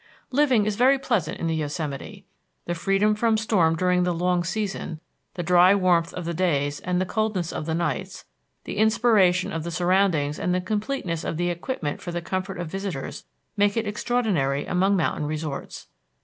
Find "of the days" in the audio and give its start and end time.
6.15-6.79